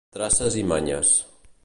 [0.17, 1.13] Traces i manyes.